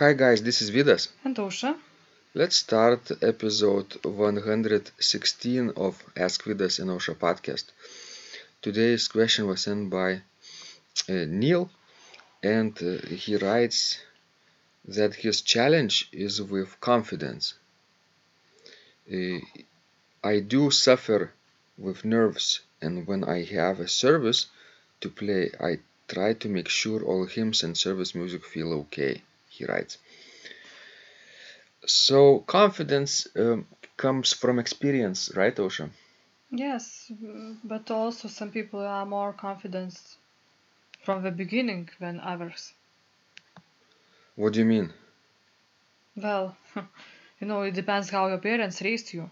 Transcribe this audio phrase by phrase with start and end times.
[0.00, 1.08] Hi guys, this is Vidas.
[1.24, 1.76] And Ausra.
[2.32, 7.64] Let's start episode 116 of Ask Vidas and Ausra podcast.
[8.62, 10.22] Today's question was sent by
[11.06, 11.68] uh, Neil,
[12.42, 13.98] and uh, he writes
[14.86, 17.52] that his challenge is with confidence.
[19.12, 19.40] Uh,
[20.24, 21.30] I do suffer
[21.76, 24.46] with nerves, and when I have a service
[25.02, 29.22] to play, I try to make sure all hymns and service music feel okay,
[29.60, 29.98] he writes.
[31.86, 35.90] So, confidence um, comes from experience, right, Ausra?
[36.50, 37.12] Yes,
[37.64, 39.94] but also some people are more confident
[41.02, 42.72] from the beginning than others.
[44.36, 44.92] What do you mean?
[46.16, 46.56] Well,
[47.40, 49.30] you know, it depends how your parents raised you.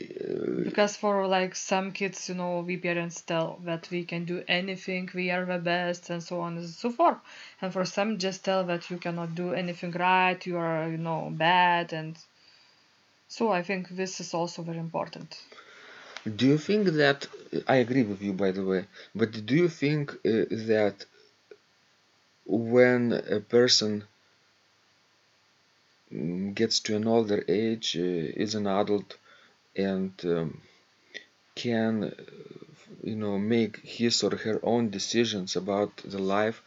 [0.00, 0.41] Uh,
[0.72, 5.10] Because for like some kids, you know, we parents tell that we can do anything,
[5.12, 7.18] we are the best, and so on and so forth.
[7.60, 11.28] And for some, just tell that you cannot do anything right, you are, you know,
[11.30, 12.16] bad, and
[13.28, 15.38] so I think this is also very important.
[16.24, 17.26] Do you think that
[17.68, 21.04] I agree with you, by the way, but do you think uh, that
[22.46, 24.04] when a person
[26.10, 28.00] mm, gets to an older age, uh,
[28.44, 29.18] is an adult,
[29.76, 30.60] and um,
[31.54, 32.10] can, uh,
[33.02, 36.62] you know, make his or her own decisions about the life,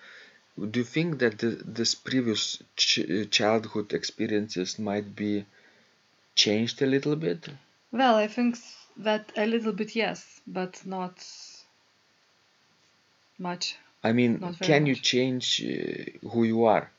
[0.58, 5.46] do you think that the, this previous ch childhood experiences might be
[6.36, 7.50] changed a little bit?
[7.92, 8.58] Well, I think
[8.98, 11.26] that a little bit yes, but not
[13.38, 13.76] much.
[14.04, 16.92] I mean, can you change uh, who you are?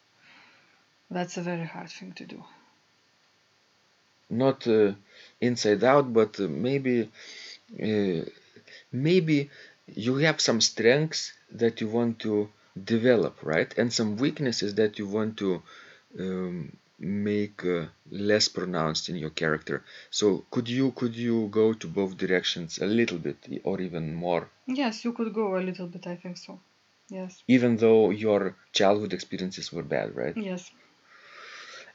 [1.11, 2.45] That's a very hard thing to do.
[4.29, 4.93] Not uh,
[5.41, 7.11] inside out, but uh, maybe
[7.83, 8.23] uh,
[8.93, 9.51] maybe
[9.87, 12.49] you have some strengths that you want to
[12.85, 13.73] develop, right?
[13.79, 15.63] And some weaknesses that you want to
[16.19, 19.85] um, make uh, less pronounced in your character.
[20.11, 24.51] So could you could you go to both directions a little bit or even more,
[24.67, 26.61] Yes, you could go a little bit, I think so.
[27.09, 27.45] Yes.
[27.47, 30.37] even though your childhood experiences were bad, right?
[30.37, 30.71] Yes.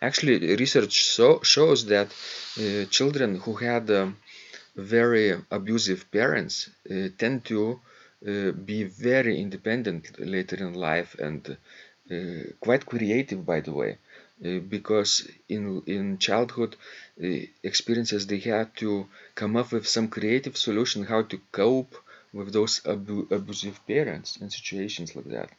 [0.01, 2.07] Actually, research so, shows that
[2.59, 4.17] uh, children who had um,
[4.75, 7.79] very abusive parents uh, tend to
[8.27, 11.57] uh, be very independent later in life and
[12.11, 13.97] uh, quite creative, by the way,
[14.45, 15.11] uh, because
[15.47, 16.75] in in childhood
[17.23, 17.27] uh,
[17.63, 21.95] experiences they had to come up with some creative solution how to cope
[22.33, 25.49] with those abu- abusive parents in situations like that.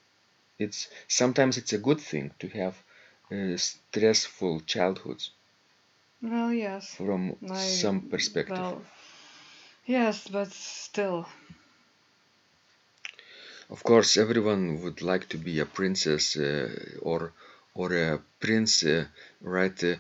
[0.58, 2.74] It's sometimes it's a good thing to have
[3.32, 5.30] uh, stressful childhoods
[6.22, 6.94] Well, yes.
[6.96, 8.56] from I, some perspective.
[8.56, 8.82] well,
[9.86, 11.26] yes, but still.
[13.70, 16.68] Of course, everyone would like to be a princess uh,
[17.00, 17.32] or
[17.74, 19.06] or a prince, uh,
[19.40, 19.82] right?
[19.82, 19.96] Uh,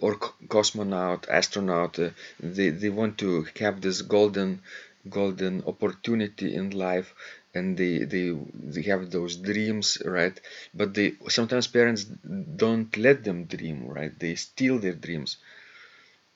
[0.00, 1.98] or co- cosmonaut, astronaut.
[2.38, 4.62] They they want to have this golden
[5.08, 7.14] golden opportunity in life,
[7.54, 10.38] and they they they have those dreams, right?
[10.74, 14.18] But they sometimes parents don't let them dream, right?
[14.18, 15.38] They steal their dreams.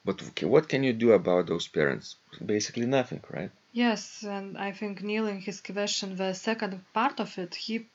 [0.04, 2.16] But okay, what can you do about those parents?
[2.44, 3.50] Basically nothing, right?
[3.72, 7.86] Yes, and I think Neil in his question, the second part of it, he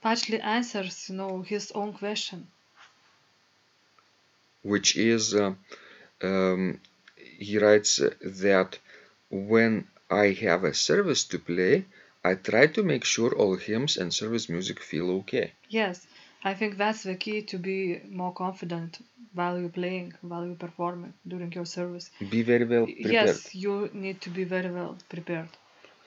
[0.00, 2.48] partially answers, you know, his own question.
[4.62, 5.54] Which is, uh,
[6.22, 6.80] um,
[7.16, 8.78] he writes uh, that
[9.30, 11.86] when I have a service to play,
[12.24, 15.52] I try to make sure all hymns and service music feel okay.
[15.68, 16.06] Yes,
[16.42, 18.98] I think that's the key to be more confident
[19.34, 22.10] while you're playing, while you're performing during your service.
[22.30, 23.12] Be very well prepared.
[23.12, 25.48] Yes, you need to be very well prepared.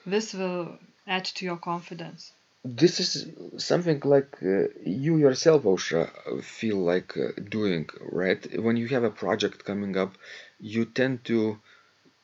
[0.06, 0.78] This will
[1.08, 2.32] add to your confidence.
[2.64, 3.28] This is
[3.58, 6.10] something like uh, you yourself, Ausra,
[6.44, 8.42] feel like uh, doing, right?
[8.62, 10.14] When you have a project coming up,
[10.60, 11.60] you tend to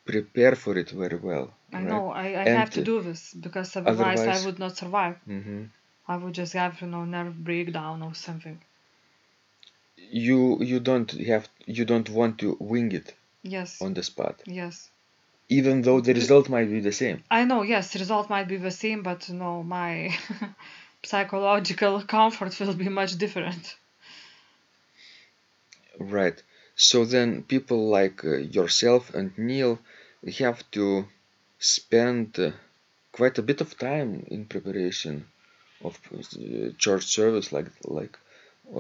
[0.07, 1.89] prepare for it very well, I right?
[1.91, 5.17] know I, I And have to do this because otherwise, otherwise- I would not survive.
[5.25, 5.63] hmm
[6.07, 8.59] I would just have, you know, nerve breakdown or something.
[10.23, 13.13] you you don't have you don't want to wing it
[13.43, 14.89] Yes, on the spot, yes.
[15.49, 17.23] even though the result might be the same.
[17.29, 20.15] I know, yes, the result might be the same, but you know, my
[21.03, 23.75] psychological comfort will be much different.
[25.99, 26.41] Right.
[26.75, 29.79] So then people like uh, yourself and Neil
[30.43, 31.07] have to
[31.59, 32.51] spend uh,
[33.11, 35.27] quite a bit of time in preparation
[35.81, 38.17] of uh, church service like like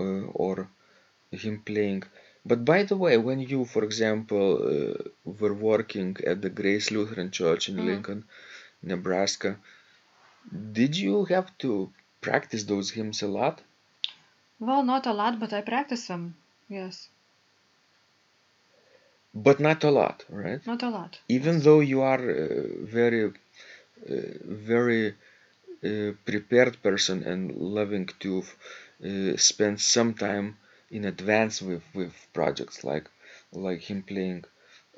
[0.01, 0.69] uh, or
[1.31, 2.03] him playing.
[2.45, 4.95] But by the way, when you, for example, uh,
[5.39, 7.85] were working at the Grace Lutheran Church in Mhm.
[7.85, 8.25] Lincoln,
[8.83, 9.59] Nebraska,
[10.73, 13.63] did you have to practice those hymns a lot?
[14.59, 16.35] Well, not a lot, but I practice them.
[16.69, 17.09] Yes,
[19.45, 20.65] but not a lot, right?
[20.65, 21.19] not a lot.
[21.37, 22.23] Even though you are
[22.97, 23.31] very, uh,
[24.45, 25.15] very
[26.25, 30.57] prepared person and loving to uh, spend some time
[30.89, 33.07] in advance with with projects like
[33.51, 34.43] like hymn playing.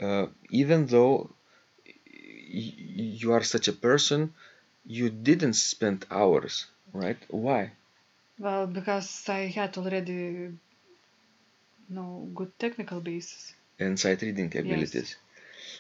[0.02, 0.28] Uh,
[0.62, 1.30] even though
[2.06, 4.34] you are such a person,
[4.86, 7.18] you didn't spend hours, right?
[7.30, 7.72] Why?
[8.40, 10.52] Well, because I had already
[11.90, 13.54] no good technical basis.
[13.80, 15.16] And sight reading abilities.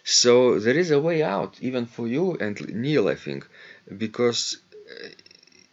[0.03, 3.47] So there is a way out, even for you and Neil, I think,
[4.05, 5.09] because uh,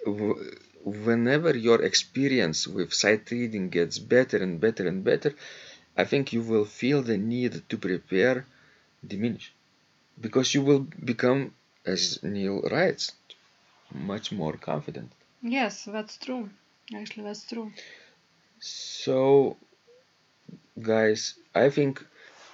[0.06, 5.34] w- whenever your experience with sight reading gets better and better and better,
[5.96, 8.46] I think you will feel the need to prepare
[9.06, 9.52] diminish,
[10.20, 11.54] because you will become,
[11.86, 13.12] as Neil writes,
[13.94, 15.10] much more confident.
[15.42, 16.50] Yes, that's true.
[16.94, 17.72] Actually, that's true.
[18.60, 19.56] So,
[20.80, 22.04] guys, I think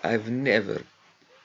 [0.03, 0.85] I've never,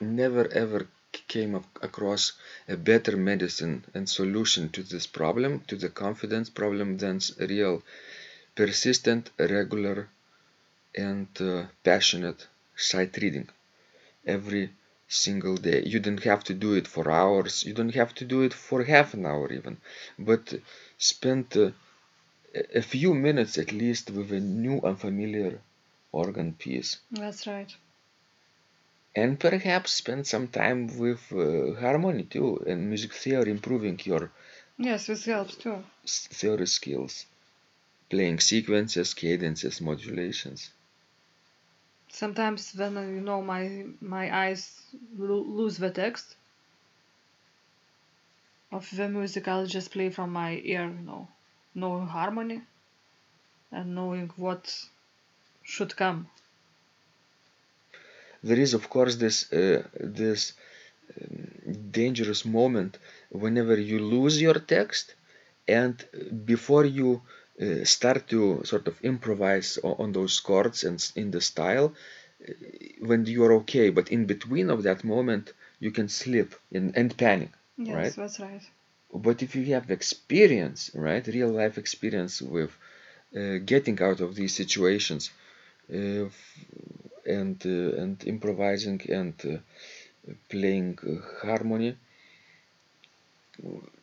[0.00, 0.86] never ever
[1.28, 2.32] came ac- across
[2.68, 7.82] a better medicine and solution to this problem, to the confidence problem, than real,
[8.54, 10.08] persistent, regular,
[10.96, 12.46] and uh, passionate
[12.76, 13.48] sight reading
[14.26, 14.70] every
[15.08, 15.82] single day.
[15.84, 17.64] You don't have to do it for hours.
[17.64, 19.78] You don't have to do it for half an hour even,
[20.18, 20.54] but
[20.98, 21.72] spend uh,
[22.74, 25.60] a few minutes at least with a new unfamiliar
[26.12, 27.72] organ piece That's right.
[29.14, 34.32] And perhaps spend some time with uh, harmony too and music theory improving your
[34.78, 35.84] Yes, this helps too.
[36.04, 37.26] s- theory skills
[38.10, 40.72] playing sequences cadences modulations
[42.10, 46.36] Sometimes when uh, you know my my eyes lo- lose the text
[48.72, 50.86] of the music, I'll just play from my ear.
[50.88, 51.28] You know,
[51.74, 52.62] knowing harmony
[53.72, 54.84] and knowing what
[55.62, 56.30] should come.
[58.42, 59.82] There is of course this uh,
[60.22, 60.52] this
[61.20, 62.98] um, dangerous moment
[63.30, 65.14] whenever you lose your text
[65.68, 65.94] and
[66.44, 67.20] before you
[67.60, 71.88] uh, start to sort of improvise on those chords and in the style
[72.48, 72.52] uh,
[73.00, 77.50] when you're okay but in between of that moment you can slip in, and panic
[77.76, 78.14] Yes, Right.
[78.16, 78.62] that's right.
[79.14, 82.72] but if you have experience right real life experience with
[83.36, 85.30] uh, getting out of these situations
[85.94, 86.26] uh,
[87.28, 89.58] and uh, and improvising and uh,
[90.48, 91.96] playing uh, harmony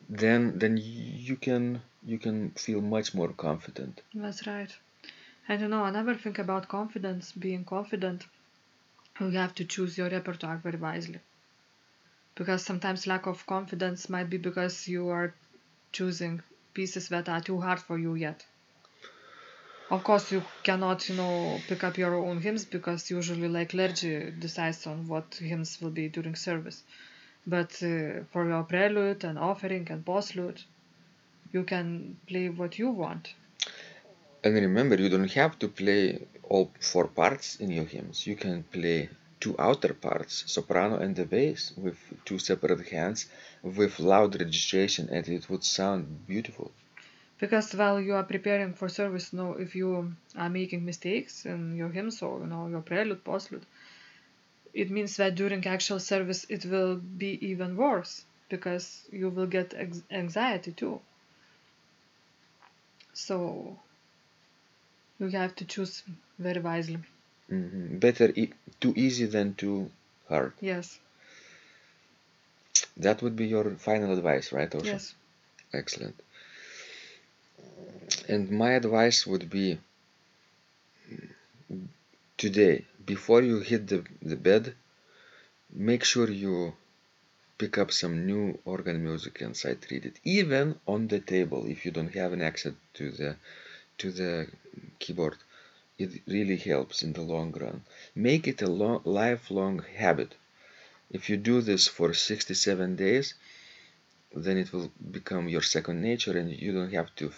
[0.08, 4.72] then then you can you can feel much more confident That's right.
[5.48, 8.26] And you know, another thing about confidence, being confident,
[9.20, 11.20] you have to choose your repertoire very wisely.
[12.34, 15.34] Because sometimes lack of confidence might be because you are
[15.92, 16.42] choosing
[16.74, 18.44] pieces that are too hard for you yet.
[19.90, 24.30] Of course, you cannot, you know, pick up your own hymns because usually, like clergy
[24.30, 26.84] decides on what hymns will be during service.
[27.46, 30.62] But uh, for your prelude and offering and postlude,
[31.52, 33.34] you can play what you want.
[34.44, 36.02] and remember you don't have to play
[36.44, 38.98] all four parts in your hymns you can play
[39.40, 43.20] two outer parts soprano and the bass with two separate hands
[43.62, 46.70] with loud registration and it would sound beautiful
[47.38, 51.76] Because while you are preparing for service, you know, if you are making mistakes in
[51.76, 53.64] your hymns or you know your prelude, postlude,
[54.72, 59.74] it means that during actual service it will be even worse because you will get
[59.76, 61.00] ex- anxiety too.
[63.14, 63.80] So
[65.18, 66.02] you have to choose
[66.38, 66.98] very wisely.
[67.50, 68.00] Mhm.
[68.00, 69.90] better e- too easy than too
[70.28, 70.98] hard Yes,
[72.96, 74.84] that would be your final advice right Ausra?
[74.84, 75.14] yes,
[75.72, 76.20] excellent
[78.28, 79.78] and my advice would be
[82.36, 84.74] today before you hit the, the bed
[85.72, 86.74] make sure you
[87.58, 91.84] pick up some new organ music and sight read it even on the table if
[91.84, 93.36] you don't have an access to the
[93.98, 94.46] to the
[94.98, 95.36] keyboard.
[95.98, 97.82] It really helps in the long run.
[98.14, 100.34] Make it a long, lifelong habit.
[101.10, 103.34] If you do this for 67 days
[104.34, 107.32] then it will become your second nature and you don't have to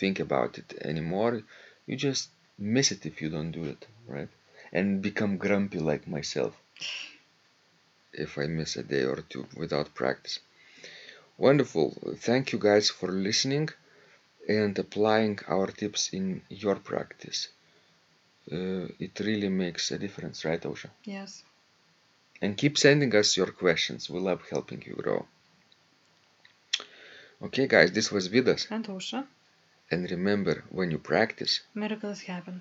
[0.00, 1.42] think about it anymore
[1.86, 2.28] you just
[2.58, 4.28] miss it if you don't do it right
[4.72, 6.54] and become grumpy like myself
[8.12, 10.40] if I miss a day or two without practice.
[11.36, 12.16] Wonderful.
[12.18, 13.68] Thank you guys for listening
[14.48, 17.48] and applying our tips in your practice.
[18.50, 20.90] Uh, it really makes a difference, right, Ausra?
[21.04, 21.44] yes.
[22.40, 24.08] And keep sending us your questions.
[24.08, 25.26] We love helping you grow.
[27.42, 28.66] Okay, guys, this was Vidas.
[28.70, 29.26] And Ausra.
[29.90, 32.60] And remember, when you practice, Miracles happen.